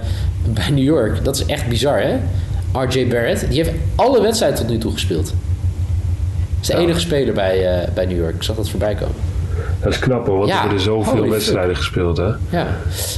[0.54, 1.24] bij New York.
[1.24, 2.16] Dat is echt bizar, hè?
[2.72, 3.46] RJ Barrett.
[3.48, 5.24] Die heeft alle wedstrijden tot nu toe gespeeld.
[5.26, 5.34] Dat
[6.60, 6.78] is de Ja.
[6.78, 8.34] enige speler bij, eh, bij New York.
[8.34, 9.14] Ik zag dat voorbij komen.
[9.82, 12.16] Dat is knap hoor, want Ja, er worden zoveel wedstrijden gespeeld.
[12.16, 12.28] Hè?
[12.50, 12.66] Ja,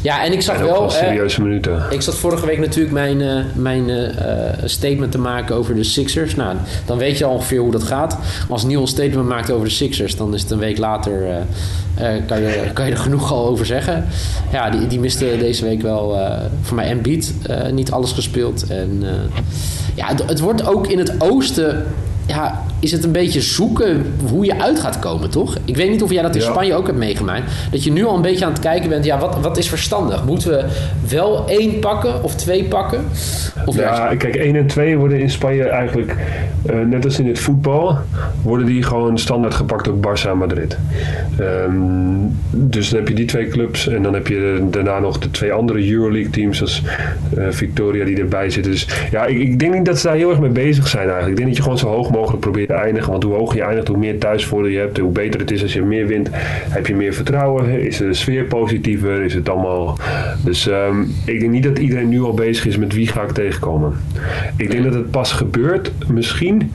[0.03, 0.81] ja en ik zag En wel...
[0.81, 1.83] wel serieuze minuten.
[1.91, 5.85] ik zat vorige week natuurlijk mijn, eh, mijn eh, eh, statement te maken over de
[5.85, 6.37] Sixers.
[6.37, 6.57] Nou,
[6.87, 8.19] dan weet je al ongeveer hoe dat gaat.
[8.49, 11.47] Als Neil een statement maakt over de Sixers, dan is het een week later.
[12.27, 14.05] kan, je, kan je er genoeg al over zeggen.
[14.53, 16.19] Ja, die, die miste deze week wel
[16.63, 17.35] voor mij Embiid
[17.73, 18.67] niet alles gespeeld.
[18.67, 19.03] En
[19.95, 21.87] ja, het, het, wordt ook in het oosten.
[22.27, 25.57] Ja, is het een beetje zoeken hoe je uit gaat komen, toch?
[25.65, 26.51] Ik weet niet of jij dat in ja.
[26.51, 27.53] Spanje ook hebt meegemaakt.
[27.71, 29.05] Dat je nu al een beetje aan het kijken bent.
[29.05, 30.25] Ja, wat, wat is verstandig?
[30.25, 30.65] Moeten we
[31.09, 33.05] wel één pakken of twee pakken?
[33.67, 36.17] Of ja, kijk, één en twee worden in Spanje eigenlijk,
[36.71, 37.99] uh, net als in het voetbal,
[38.43, 40.79] worden die gewoon standaard gepakt door Barça en Madrid.
[41.41, 45.31] Um, dus dan heb je die twee clubs en dan heb je daarna nog de
[45.31, 46.83] twee andere Euroleague teams als
[47.39, 48.73] uh, Victoria die erbij zitten.
[48.73, 51.31] Dus ja, ik, ik, denk niet dat ze daar heel erg mee bezig zijn eigenlijk.
[51.31, 53.11] Ik denk dat je gewoon zo hoog mogelijk probeert te eindigen.
[53.11, 55.73] Want hoe hoger je eindigt, hoe meer thuisvoordeel je hebt, hoe beter het is als
[55.73, 56.29] je meer wint.
[56.69, 57.81] Heb je meer vertrouwen?
[57.81, 59.23] Is de sfeer positiever?
[59.23, 59.99] Is het allemaal...
[60.45, 63.33] Dus um, ik denk niet dat iedereen nu al bezig is met wie ga ik
[63.33, 63.93] tegenkomen.
[64.57, 66.71] Ik denk dat het pas gebeurt, misschien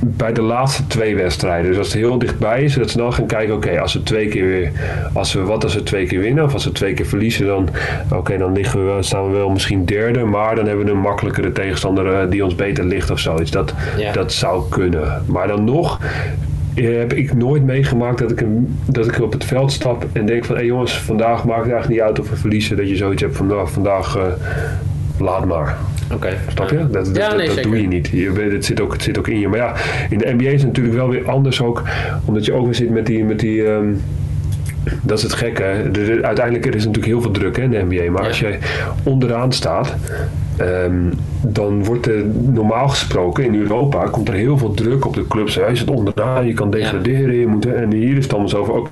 [0.00, 1.68] bij de laatste twee wedstrijden.
[1.68, 4.02] Dus als het heel dichtbij is, dat ze dan gaan kijken: oké, okay, als we
[4.02, 4.72] twee keer weer,
[5.12, 7.68] als we wat als we twee keer winnen, of als we twee keer verliezen, dan,
[8.04, 10.98] oké, okay, dan liggen we, staan we wel misschien derde, maar dan hebben we een
[10.98, 13.50] makkelijkere tegenstander uh, die ons beter ligt of zoiets.
[13.50, 14.12] Dat, ja.
[14.12, 15.22] dat zou kunnen.
[15.26, 16.00] Maar dan nog
[16.74, 20.44] heb ik nooit meegemaakt dat ik, een, dat ik op het veld stap en denk
[20.44, 22.76] van hé hey jongens, vandaag maakt het eigenlijk niet uit of we verliezen.
[22.76, 24.22] Dat je zoiets hebt van nou, vandaag uh,
[25.18, 25.76] laat maar.
[26.12, 26.14] Oké.
[26.14, 26.36] Okay.
[26.48, 26.76] Snap je?
[26.76, 28.08] Dat, dat, ja, nee, dat, dat doe je niet.
[28.08, 29.48] Je, het, zit ook, het zit ook in je.
[29.48, 29.74] Maar ja,
[30.10, 31.82] in de NBA is het natuurlijk wel weer anders ook.
[32.24, 33.24] Omdat je ook weer zit met die...
[33.24, 34.00] Met die um,
[35.02, 35.88] dat is het gekke.
[35.92, 38.10] Dus uiteindelijk er is natuurlijk heel veel druk hè, in de NBA.
[38.10, 38.28] Maar ja.
[38.28, 38.58] als jij
[39.02, 39.94] onderaan staat...
[40.60, 44.04] Um, dan wordt er normaal gesproken in Europa...
[44.04, 45.54] komt er heel veel druk op de clubs.
[45.54, 47.34] Hij zit onderaan, je kan degraderen.
[47.34, 47.40] Ja.
[47.40, 48.88] Je moet, en hier is het allemaal zo van...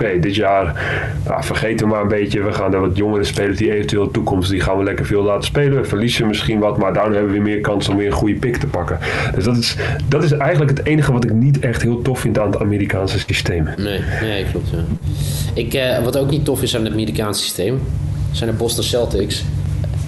[0.00, 0.82] Oké, dit jaar
[1.24, 2.42] nou, vergeten we maar een beetje.
[2.42, 4.50] We gaan er wat jongere spelers die eventueel toekomst...
[4.50, 5.80] die gaan we lekker veel laten spelen.
[5.80, 8.34] We verliezen misschien wat, maar daarom hebben we weer meer kans om weer een goede
[8.34, 8.98] pick te pakken.
[9.34, 9.76] Dus dat is,
[10.08, 13.18] dat is eigenlijk het enige wat ik niet echt heel tof vind aan het Amerikaanse
[13.18, 13.68] systeem.
[13.76, 14.68] Nee, nee klopt.
[15.54, 17.80] Ik, uh, wat ook niet tof is aan het Amerikaanse systeem...
[18.30, 19.44] zijn de Boston Celtics...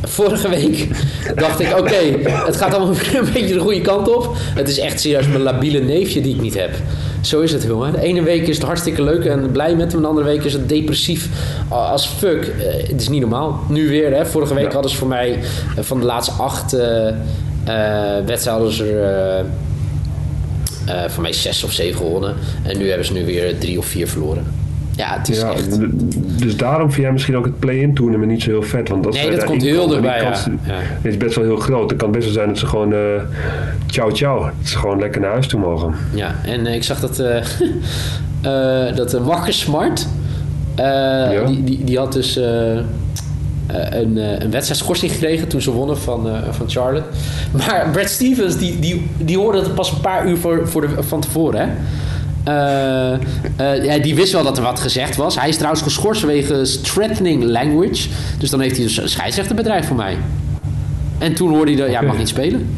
[0.03, 0.89] Vorige week
[1.35, 4.37] dacht ik, oké, het gaat allemaal een beetje de goede kant op.
[4.55, 6.71] Het is echt serieus mijn labiele neefje die ik niet heb.
[7.21, 7.93] Zo is het, jongen.
[7.93, 10.01] De ene week is het hartstikke leuk en blij met hem.
[10.01, 11.29] De andere week is het depressief
[11.69, 12.47] als fuck.
[12.47, 13.61] Uh, het is niet normaal.
[13.69, 14.27] Nu weer, hè.
[14.27, 14.73] Vorige week ja.
[14.73, 15.43] hadden ze voor mij uh,
[15.81, 16.81] van de laatste acht uh,
[18.27, 18.73] wedstrijden
[20.87, 22.35] er voor mij zes of zeven gewonnen.
[22.63, 24.68] En nu hebben ze nu weer drie of vier verloren.
[24.99, 25.79] Ja, het is ja, echt...
[26.39, 28.89] Dus daarom vind jij misschien ook het play-in tournament niet zo heel vet.
[28.89, 30.37] Want als nee, dat komt heel erbij, ja.
[31.03, 31.91] is best wel heel groot.
[31.91, 32.99] Het kan best wel zijn dat ze gewoon uh,
[33.87, 34.41] ciao ciao.
[34.41, 35.95] Dat ze gewoon lekker naar huis toe mogen.
[36.15, 37.37] Ja, en uh, ik zag dat, uh,
[38.45, 40.09] uh, dat Marcus Smart,
[40.77, 41.45] ja.
[41.45, 42.39] die, die, die had dus
[43.69, 47.09] eh, een, eh, een wedstrijdschorsing gekregen toen ze wonnen van, eh, van Charlotte.
[47.51, 51.03] Maar Brad Stevens, die, die, die hoorde het pas een paar uur voor, voor de,
[51.03, 51.67] van tevoren, hè?
[52.45, 55.39] Eh, eh, ja, die wist wel dat er wat gezegd was.
[55.41, 58.09] Hij is trouwens geschorst wegens threatening language.
[58.39, 60.17] Dus dan heeft hij dus een scheidsrechterbedrijf voor mij.
[61.19, 62.69] En toen hoorde hij dat, ja, mag niet spelen.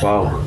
[0.00, 0.40] Wauw.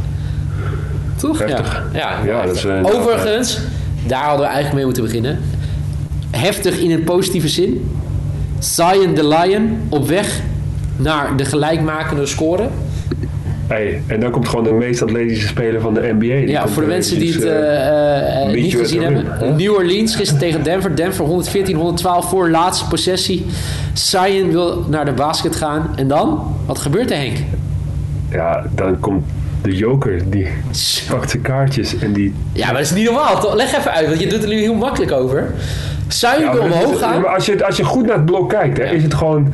[1.16, 1.40] Toch?
[1.40, 1.84] Heftig.
[1.94, 3.60] Ja, ja, Ja, dat is, eh, Overigens,
[4.08, 5.40] daar hadden we eigenlijk mee moeten beginnen.
[6.32, 7.92] Heftig in een positieve zin.
[8.60, 10.42] Zion the Lion op weg
[10.96, 12.70] naar de gelijkmakende score.
[13.72, 16.20] Hey, en dan komt gewoon de meest atletische speler van de NBA.
[16.20, 19.06] Die Ja, voor de er mensen die het eh, eh, eh, eh, niet gezien de
[19.06, 19.56] hebben.
[19.56, 20.96] New Orleans gisteren tegen Denver.
[20.96, 23.46] Denver 114, 112 voor laatste possessie.
[23.94, 25.90] Zion wil naar de basket gaan.
[25.96, 26.56] En dan?
[26.66, 27.38] Wat gebeurt er, Henk?
[28.32, 29.26] ja, dan komt
[29.62, 30.30] de joker.
[30.30, 30.48] Die
[31.10, 32.34] pakt zijn kaartjes en die...
[32.54, 33.40] Ja, maar dat is niet normaal.
[33.40, 33.56] toch?
[33.56, 35.54] Leg even uit, want je doet er nu heel makkelijk over.
[36.08, 37.28] Zion wil omhoog gaan.
[37.28, 39.54] als, je, als je goed naar het blok kijkt, hè, is het gewoon...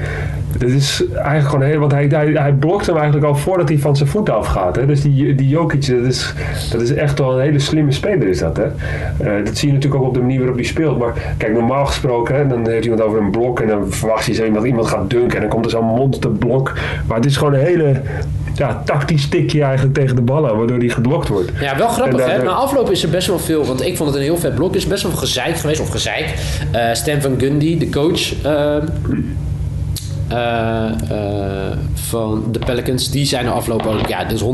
[0.57, 1.79] Dit is eigenlijk gewoon heel...
[1.79, 4.75] Want hij, hij, hij blokt hem eigenlijk al voordat hij van zijn voet afgaat.
[4.75, 4.85] Hè.
[4.85, 6.33] Dus die, die Jokic, dat is,
[6.71, 8.57] dat is echt wel een hele slimme speler is dat.
[8.57, 8.63] Hè.
[8.63, 10.99] Eh, dat zie je natuurlijk ook op de manier waarop hij speelt.
[10.99, 13.59] Maar kijk, normaal gesproken, hè, dan heeft iemand over een blok...
[13.59, 15.35] en dan verwacht je zo dat iemand gaat dunken...
[15.35, 16.73] en dan komt er zo'n monsterblok.
[17.07, 18.01] Maar het is gewoon een hele...
[18.55, 21.51] Ja, tactisch tikje eigenlijk tegen de bal aan, waardoor die geblokt wordt.
[21.59, 22.43] Ja, wel grappig hè.
[22.43, 24.69] Na afloop is er best wel veel, want ik vond het een heel vet blok.
[24.69, 26.33] Er is best wel gezeik geweest, of gezeik.
[26.71, 28.83] Eh Stan Van Gundy, de coach ehm, eh, eh,
[31.93, 34.45] van de Pelicans, die zei na afloop ook, ja, is 100%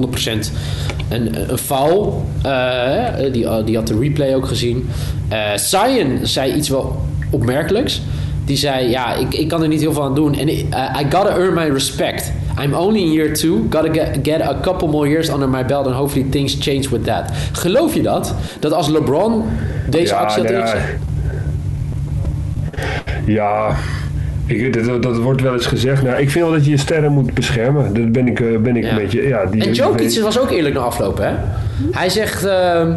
[1.10, 2.26] een, een foul.
[2.42, 4.90] Eh, die, die had de replay ook gezien.
[5.30, 8.02] Eh Zion zei iets wel opmerkelijks.
[8.46, 10.36] Die zei, ja, ik, ik kan er niet heel veel aan doen.
[10.36, 10.68] En I,
[11.00, 12.32] I gotta earn my respect.
[12.64, 13.68] I'm only in year two.
[13.70, 15.86] Gotta get, get a couple more years under my belt.
[15.86, 17.32] And hopefully things change with that.
[17.52, 18.36] Geloof je dat?
[18.60, 19.44] Dat als LeBron
[19.90, 20.76] deze actie had ja.
[23.26, 23.76] Ja,
[24.46, 26.04] ik, dat, dat wordt wel eens gezegd.
[26.04, 27.94] Nou, ik vind wel dat je je sterren moet beschermen.
[27.94, 28.90] Dat ben ik, eh, ben ik Ja.
[28.90, 29.28] een beetje...
[29.28, 31.32] Ja, die, En die- Jokic was ook eerlijk na afloop, hè?
[31.92, 32.46] Hij zegt...
[32.46, 32.92] ehm,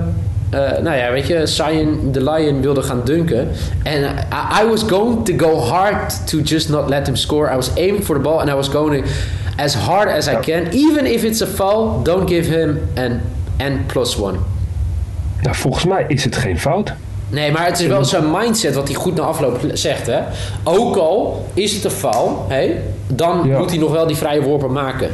[0.51, 3.49] eh, nou ja, weet je, Zion the Lion wilde gaan dunken.
[3.83, 7.53] En I, I was going to go hard to just not let him score.
[7.53, 9.05] I was aiming for the ball and I was going
[9.57, 10.63] as hard as I can.
[10.73, 13.21] Even if it's a foul, don't give him an
[13.59, 14.39] N plus one.
[15.43, 16.93] Nou, volgens mij is het geen fout.
[17.29, 20.19] Nee, maar het is wel zijn mindset wat hij goed na afloop zegt, hè?
[20.65, 22.71] Ook al is het een foul, hè,
[23.07, 23.59] dan Ja.
[23.59, 25.09] moet hij nog wel die vrije worpen maken.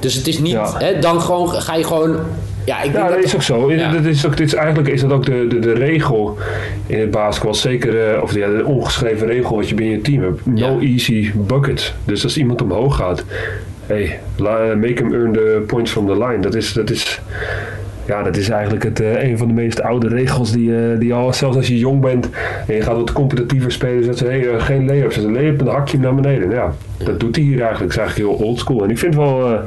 [0.00, 0.74] Dus het is niet, Ja.
[0.78, 2.16] hè, dan gewoon, ga je gewoon...
[2.64, 3.72] Ja, ik Ja, dat is ook zo.
[3.72, 3.92] Ja.
[3.92, 6.38] Dat is ook, dit is, eigenlijk is dat ook de, de, de regel
[6.86, 7.54] in het basketbal.
[7.54, 10.46] Zeker, eh, of ja, de ongeschreven regel wat je binnen je team hebt.
[10.46, 11.94] No easy buckets.
[12.04, 13.24] Dus als iemand omhoog gaat,
[13.86, 16.38] hey, la- make him earn the points from the line.
[16.40, 17.20] Dat is, dat is,
[18.06, 21.14] ja, dat is eigenlijk het, eh, een van de meest oude regels die, eh, die
[21.14, 22.28] al, zelfs als je jong bent
[22.66, 25.16] en je gaat wat competitiever spelen, dat ze hey, eh, geen lay-ups.
[25.16, 26.50] Als een lay-up, dan hak je hem naar beneden.
[26.50, 26.72] Ja,
[27.04, 27.94] dat doet hij hier eigenlijk.
[27.94, 28.82] Dat is eigenlijk heel oldschool.
[28.84, 29.58] En ik vind wel,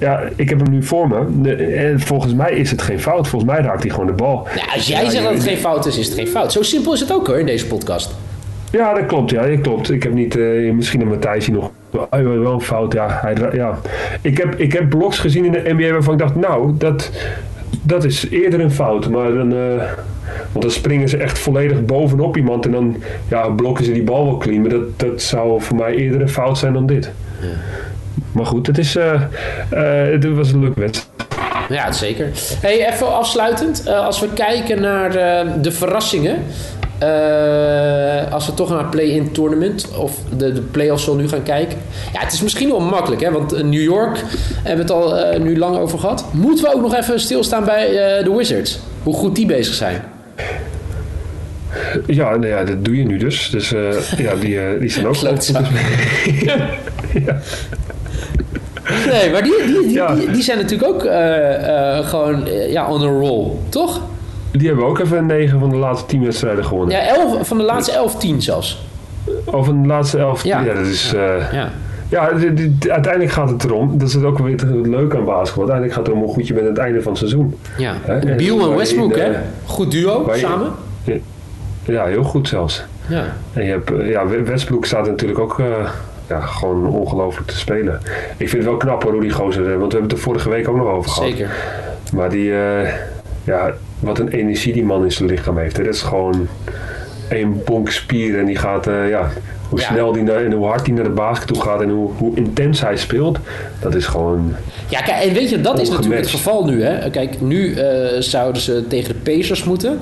[0.00, 1.40] ja, ik heb hem nu voor me.
[1.42, 3.28] De- en volgens mij is het geen fout.
[3.28, 4.46] Volgens mij raakt hij gewoon de bal.
[4.54, 6.52] Ja, als jij Ja, zegt je- dat het geen fout is, is het geen fout.
[6.52, 8.14] Zo simpel is het ook hoor in deze podcast.
[8.70, 9.30] Ja, dat klopt.
[9.30, 9.90] Ja, dat klopt.
[9.90, 10.34] Ik heb niet,
[10.74, 11.70] misschien een Matthijs hier nog.
[12.10, 13.18] Wel een fout, ja.
[13.22, 13.78] Hij, ja.
[14.22, 17.10] Ik, heb, ik heb bloks gezien in de NBA waarvan ik dacht, nou, dat,
[17.86, 19.08] dat is eerder een fout.
[19.08, 19.82] Maar dan, eh,
[20.52, 24.24] want dan springen ze echt volledig bovenop iemand en dan ja, blokken ze die bal
[24.24, 24.60] wel clean.
[24.60, 27.10] Maar dat, dat zou voor mij eerder een fout zijn dan dit.
[28.32, 29.20] Maar goed, het, is, eh,
[29.70, 31.12] het was een leuke wedstrijd.
[31.68, 32.30] Ja, zeker.
[32.60, 33.86] Hey, even afsluitend.
[33.88, 35.12] als we kijken naar
[35.62, 36.36] de verrassingen.
[36.98, 41.42] Eh, als we toch naar het play-in tournament of de, de play-offs zullen nu gaan
[41.42, 41.78] kijken.
[42.12, 43.30] Ja, het is misschien wel makkelijk, hè?
[43.30, 44.18] Want eh, New York
[44.62, 46.24] hebben we het al eh, nu lang over gehad.
[46.32, 48.78] Moeten we ook nog even stilstaan bij eh, de Wizards?
[49.02, 50.02] Hoe goed die bezig zijn.
[52.06, 53.50] Ja, nou ja, dat doe je nu dus.
[53.50, 53.68] Dus
[54.16, 55.14] ja, die, die zijn ook
[57.24, 57.40] ja.
[59.10, 60.14] Nee, maar die, die, die, Ja.
[60.14, 61.00] die, die zijn natuurlijk ook
[62.06, 64.00] gewoon ja, on a roll, toch?
[64.58, 66.96] Die hebben ook even negen van de laatste tien wedstrijden gewonnen.
[66.96, 68.86] Ja, elf, van de laatste elf, tien zelfs.
[69.44, 70.44] Of een laatste elf.
[70.44, 70.60] Ja.
[70.60, 71.14] Ja, dat is.
[71.14, 71.70] eh, Ja.
[72.08, 72.28] ja,
[72.88, 73.98] uiteindelijk gaat het erom.
[73.98, 75.68] Dat is ook weer het leuke aan basketbal.
[75.70, 77.58] Uiteindelijk gaat het erom hoe goed je bent aan het einde van het seizoen.
[77.78, 77.94] ja.
[78.02, 78.18] Hè?
[78.18, 79.22] En Westbrook, hè?
[79.32, 80.70] eh, Goed duo je- samen.
[81.86, 82.84] Ja, heel goed zelfs.
[83.06, 83.24] Ja.
[83.52, 85.62] En je hebt, eh, ja, Westbrook staat natuurlijk ook
[86.28, 88.00] ja, gewoon ongelooflijk te spelen.
[88.36, 90.48] Ik vind het wel knap hoor, hoe die gozer, want we hebben het er vorige
[90.48, 91.30] week ook nog over gehad.
[91.30, 91.50] Zeker.
[92.12, 92.52] Maar die,
[93.44, 93.72] ja,
[94.04, 95.76] wat een energie die man in zijn lichaam heeft.
[95.76, 95.84] hè.
[95.84, 96.48] Dat is gewoon
[97.28, 99.28] één bonk spier en die gaat, eh, ja,
[99.68, 99.86] hoe Ja.
[99.86, 102.36] snel die naar, en hoe hard die naar de basket toe gaat en hoe, hoe
[102.36, 103.38] intens hij speelt.
[103.80, 104.54] Dat is gewoon,
[104.88, 106.82] Ja, kijk, en weet je, dat is natuurlijk het geval nu.
[106.82, 107.10] Hè?
[107.10, 109.98] Kijk, nu eh, zouden ze tegen de Pacers moeten.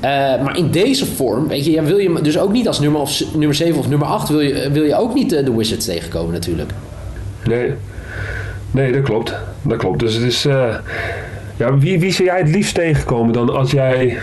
[0.00, 0.10] Eh,
[0.42, 3.22] maar in deze vorm, weet je, ja, wil je dus ook niet als nummer, of,
[3.34, 6.70] nummer 7 of nummer 8 wil je, wil je ook niet de Wizards tegenkomen natuurlijk.
[7.44, 7.72] Nee.
[8.70, 9.34] Nee, dat klopt.
[9.62, 9.98] Dat klopt.
[10.00, 10.46] Dus het is...
[11.60, 14.18] ja, wie, wie zou jij het liefst tegenkomen dan als jij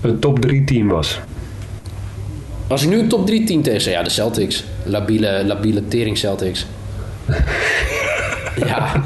[0.00, 1.20] een top 3 team was?
[2.66, 4.64] Als ik nu een top 3 team tegen zou, ja, de Celtics.
[4.84, 6.66] Labiele, labiele tering Celtics.
[8.66, 9.04] ja,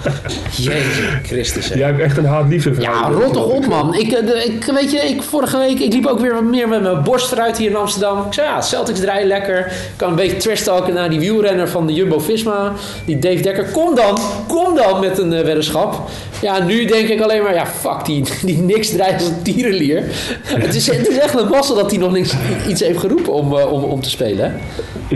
[0.57, 1.69] jezus Christus.
[1.69, 1.75] hè.
[1.79, 3.95] Jij hebt echt een haat-liefde Ja, rot toch op, man.
[3.95, 6.69] Ik, eh, de- ik, weet je, ik, vorige week ik liep ook weer wat meer
[6.69, 8.19] met mijn borst eruit hier in Amsterdam.
[8.27, 9.59] Ik zei, ja, Celtics draaien lekker.
[9.67, 12.73] Ik kan een beetje trash talken naar die wielrenner van de Jumbo-Visma.
[13.05, 13.64] Die Dave Dekker.
[13.64, 16.01] Kom dan, kom dan met een eh, weddenschap.
[16.43, 20.03] Ja, nu denk ik alleen maar, ja, fuck, die, die niks draait als een tierenlier.
[20.45, 22.33] het, is, het is echt een mazzel dat hij nog niks,
[22.69, 24.45] iets heeft geroepen om, eh, om, om te spelen.
[24.45, 24.57] hè.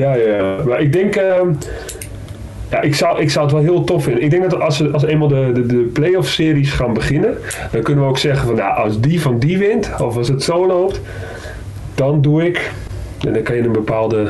[0.01, 0.57] Ja, ja, ja.
[0.65, 1.17] Maar ik denk...
[1.17, 1.53] ehm,
[2.71, 4.23] ja, ik zou, ik zou het wel heel tof vinden.
[4.23, 7.39] Ik denk dat als we als we eenmaal de, de, de playoff series gaan beginnen...
[7.73, 8.57] dan kunnen we ook zeggen van...
[8.57, 11.01] Nou, als die van die wint, of als het zo loopt...
[11.95, 12.71] dan doe ik...
[13.27, 14.29] En dan kan je een bepaalde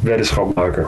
[0.00, 0.86] weddenschap maken.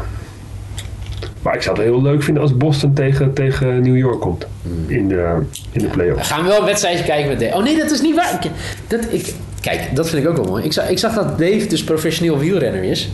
[1.42, 4.46] Maar ik zou het heel leuk vinden als Boston tegen, tegen New York komt.
[4.86, 5.36] In de,
[5.72, 6.28] in de We playoffs.
[6.30, 7.56] gaan wel een wedstrijdje kijken met Dave.
[7.56, 8.38] Oh nee, dat is niet waar.
[8.42, 8.50] Ik,
[8.86, 10.64] dat, ik, kijk, dat vind ik ook wel mooi.
[10.64, 13.10] Ik zag, ik zag dat Dave dus professioneel wielrenner is.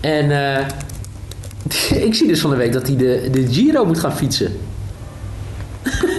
[0.00, 0.64] En eh,
[2.06, 4.52] ik zie dus van de week dat hij de, de Giro moet gaan fietsen.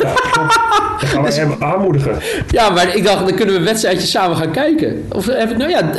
[0.01, 0.59] Ja, klopt.
[0.99, 2.17] Dan gaan we Dus- hem aanmoedigen.
[2.47, 5.05] Ja, maar ik dacht, dan kunnen we een wedstrijdje samen gaan kijken.
[5.11, 5.91] Of heb ik, nou ja,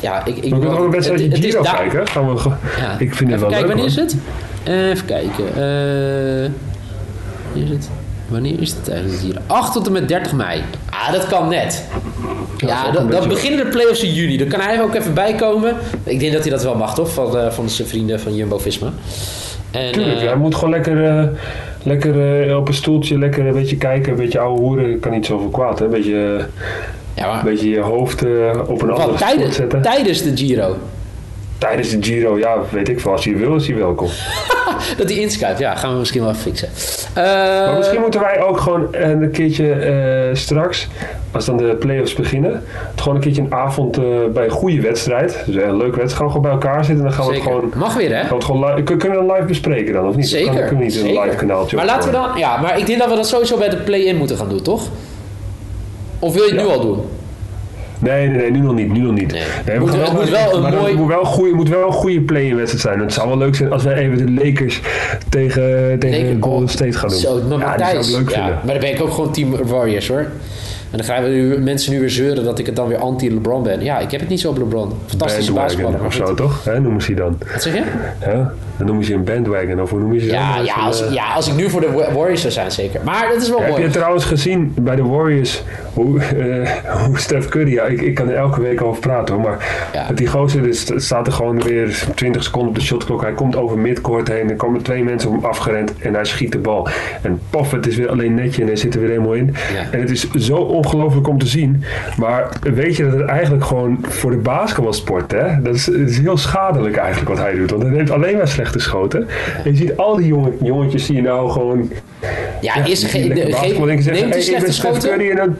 [0.00, 2.08] ja ik, ik We kunnen ook een wedstrijdje het- Giro kijken.
[2.08, 2.40] Gaan we,
[2.78, 2.96] Ja.
[2.98, 4.16] Ik vind het Even wel kijken, leuk wanneer is het?
[4.64, 5.46] Eh, even kijken.
[5.46, 6.50] eh,
[7.52, 7.88] wanneer is het?
[8.28, 9.36] Wanneer is het eigenlijk hier?
[9.46, 10.62] 8 tot en met 30 mei.
[10.90, 11.84] Ah, dat kan net.
[12.58, 14.36] dat Ja, dan beetje- beginnen de play-offs in juni.
[14.36, 15.76] Dan kan hij ook even bij komen.
[16.04, 17.12] Ik denk dat hij dat wel mag, toch?
[17.12, 18.92] Van, eh, van zijn vrienden van Jumbo-Visma.
[19.70, 21.24] En, Tuurlijk, eh, hij moet gewoon lekker, eh,
[21.82, 25.48] lekker op een stoeltje lekker een beetje kijken, een beetje ouwe hoeren, kan niet zoveel
[25.48, 25.78] kwaad.
[25.78, 25.84] Hè?
[25.84, 26.46] Een beetje,
[27.14, 28.22] ja, maar, een beetje je hoofd
[28.66, 29.82] op een andere tijdens, zetten.
[29.82, 30.76] tijdens de Giro.
[31.58, 33.12] Tijdens de Giro, ja, weet ik veel.
[33.12, 34.08] Als hij wil, is hij welkom.
[34.98, 35.58] Dat hij inschuift.
[35.58, 36.68] Ja, gaan we misschien wel fixen.
[37.14, 40.88] Eh, maar misschien moeten wij ook gewoon een keertje eh, straks,
[41.32, 42.62] als dan de play-offs beginnen,
[42.96, 46.42] gewoon een keertje een avond eh, bij een goede wedstrijd, dus een leuke wedstrijd, gewoon
[46.42, 47.58] bij elkaar zitten en dan gaan we het Zeker.
[47.60, 47.72] gewoon...
[47.76, 48.20] Mag weer, hè?
[48.20, 50.28] Gaan we het gewoon kunnen we het live bespreken dan, of niet?
[50.28, 50.46] Zeker.
[50.46, 51.24] Dan kunnen we niet in een zeker.
[51.24, 52.28] live kanaaltje Maar laten we dan...
[52.36, 54.82] Ja, maar ik denk dat we dat sowieso bij de play-in moeten gaan doen, toch?
[56.18, 56.66] Of wil je het Ja.
[56.66, 57.00] nu al doen?
[57.98, 58.92] Nee, nee, nee, nu nog niet.
[58.92, 59.32] Nu nog niet.
[59.66, 59.78] Nee.
[59.78, 62.20] Moet- het moet wel een maar mooi- Het moet wel, goeie- moet wel een goede
[62.20, 63.00] play-in wedstrijd zijn.
[63.00, 64.80] Het zou wel leuk zijn als wij even de Lakers
[65.28, 67.18] tegen, tegen Laker- Golden State gaan doen.
[67.18, 68.54] Zo, maar ja, die zou leuk ja, vinden.
[68.64, 70.26] maar dan ben ik ook gewoon team Warriors, hoor.
[70.90, 73.62] En dan gaan we nu, mensen nu weer zeuren dat ik het dan weer anti-LeBron
[73.62, 73.82] ben.
[73.84, 74.92] Ja, ik heb het niet zo op LeBron.
[75.06, 76.04] Fantastische basketballer.
[76.04, 76.64] of zo, toch?
[76.64, 77.38] Hè, noemen ze die dan.
[77.52, 77.82] Wat zeg je?
[78.26, 78.52] Ja?
[78.76, 79.80] Dan noemen ze een bandwagon.
[79.82, 80.26] Of hoe noemen ze?
[80.26, 83.00] Ja, ja, als, eh, ja, als ik nu voor de Wa- Warriors zou zijn, zeker.
[83.04, 83.82] Maar dat is wel Heb mooi.
[83.82, 85.62] je trouwens gezien bij de Warriors
[85.94, 86.70] hoe, eh,
[87.04, 90.12] hoe Steph Curry, ik, ik kan er elke week over praten hoor, maar Ja.
[90.14, 93.22] die gozer dus, staat er gewoon weer 20 seconden op de shotklok.
[93.22, 96.58] Hij komt over midcourt heen, er komen twee mensen hem afgerend en hij schiet de
[96.58, 96.88] bal.
[97.22, 99.54] En pof, het is weer alleen netje en hij zit er weer helemaal in.
[99.74, 99.90] Ja.
[99.90, 101.84] En het is zo ongelooflijk om te zien,
[102.18, 106.18] maar weet je dat het eigenlijk gewoon voor de basketbalsport, hè, dat is, het is
[106.18, 109.28] heel schadelijk eigenlijk wat hij doet, want hij neemt alleen maar slechte schoten.
[109.64, 111.90] En je ziet al die jongen, jongetjes die nou gewoon
[112.60, 114.72] Ja, ja, is die ge, lekker de, basketbal ge, en zeggen, neemt hij hey, slechte
[114.72, 115.56] schoten?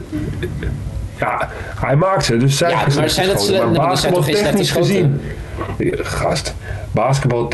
[1.19, 4.35] Ja, hij maakt ze, dus zij Ja, maar zijn dat sle- Maar zijn toch geen
[4.35, 5.21] slechte basketbaltechnisch gezien...
[6.01, 6.53] Gast,
[6.91, 7.49] basketbal...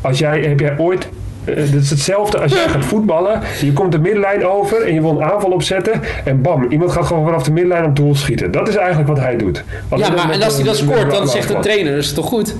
[0.00, 1.08] Als jij, heb jij ooit...
[1.44, 3.40] eh, Het is hetzelfde als jij gaat voetballen.
[3.60, 6.00] Je komt de middenlijn over en je wil een aanval opzetten.
[6.24, 8.50] En bam, iemand gaat gewoon vanaf de middenlijn op doel schieten.
[8.50, 9.64] Dat is eigenlijk wat hij doet.
[9.88, 12.12] Als Ja, maar en als hij de- dat scoort, dan zegt de trainer, dat is
[12.12, 12.54] toch goed?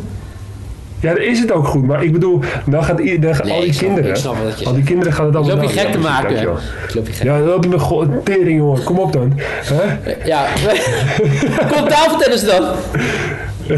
[1.05, 1.87] Ja, dan is het ook goed.
[1.87, 4.11] Maar ik bedoel, dan gaat dan gaan Nee, al die ik snap- kinderen...
[4.11, 5.57] ik snap wat je al die kinderen gaan het Ik allemaal...
[5.65, 6.29] loop je gek te maken.
[6.29, 6.59] dankjewel.
[6.95, 7.23] Loop je gek.
[7.25, 8.83] Ja, dan loop je me go- tering, jongen.
[8.85, 9.33] Kom op dan.
[9.65, 10.15] Hè?
[10.25, 10.47] Ja,
[11.73, 12.65] kom tafeltennis dan.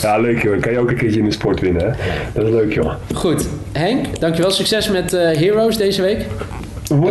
[0.00, 0.60] Ja, leuk joh.
[0.60, 1.90] Kan je ook een keertje in de sport winnen, hè?
[2.32, 2.92] Dat is leuk joh.
[3.14, 4.50] Goed, Henk, dankjewel.
[4.50, 6.26] Succes met eh, Heroes deze week.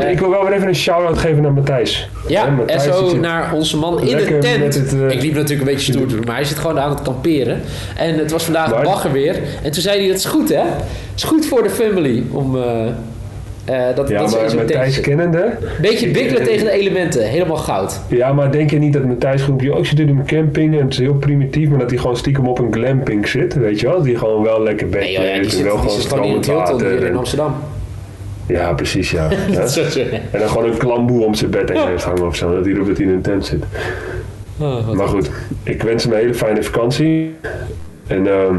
[0.09, 2.09] Ik wil wel weer even een shout-out geven naar Matthijs.
[2.27, 4.73] Ja, Matthijs, SO zit- naar onze man in de tent.
[4.75, 6.89] het, eh, ik liep natuurlijk een beetje stoer te doen, maar hij zit gewoon aan
[6.89, 7.61] het kamperen.
[7.97, 9.35] En het was vandaag Maar- bagger weer.
[9.63, 10.55] En toen zei hij, dat is goed hè?
[10.55, 10.65] Het
[11.15, 12.55] is goed voor de family om...
[12.55, 12.85] eh,
[13.65, 15.49] eh, dat, Ja, dat maar Matthijs kennende...
[15.81, 17.27] Beetje ik- bikkelen tegen de elementen.
[17.27, 17.99] Helemaal goud.
[18.07, 20.93] Ja, maar denk je niet dat Matthijs groepje ook zit in een camping en het
[20.93, 24.01] is heel primitief, maar dat hij gewoon stiekem op een glamping zit, weet je wel?
[24.01, 26.09] Die gewoon wel lekker bed Nee joh, ja, die en zit, wel die gewoon zit
[26.11, 27.55] gewoon in het Hilton hier in en- Amsterdam.
[28.51, 29.29] Ja, precies, ja.
[30.31, 32.73] En dan gewoon een klamboe om zijn bed heen heeft hangen of zo, dat hij,
[32.73, 33.63] dat hij in een tent zit.
[34.57, 35.29] Oh, Maar goed,
[35.63, 37.35] ik wens hem een hele fijne vakantie.
[38.07, 38.55] En ehm,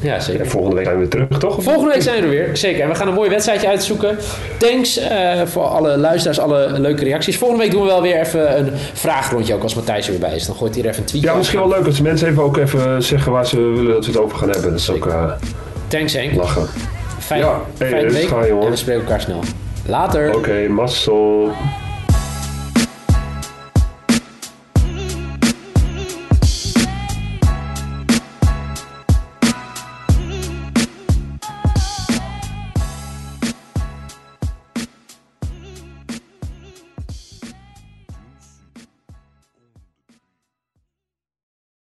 [0.00, 0.40] Ja, zeker.
[0.40, 1.62] En volgende week zijn we terug, toch?
[1.62, 2.82] Volgende week zijn we er weer, zeker.
[2.82, 4.16] En we gaan een mooi wedstrijdje uitzoeken.
[4.58, 7.36] Thanks eh, voor alle luisteraars, alle leuke reacties.
[7.38, 10.34] Volgende week doen we wel weer even een vraagrondje, ook als Matthijs er weer bij
[10.34, 10.46] is.
[10.46, 12.56] Dan gooit hij er even een tweetje Ja, misschien wel leuk als mensen even ook
[12.56, 14.70] even zeggen waar ze willen dat we het over gaan hebben.
[14.70, 15.32] Dat is ook eh,
[15.88, 16.34] Thanks Henk.
[16.34, 16.66] lachen.
[17.32, 18.50] Fijn, Ja, hey, fijne rustig week.
[18.62, 19.40] en we spreken elkaar snel.
[19.86, 20.34] Later.
[20.36, 21.50] Oké, mazzel.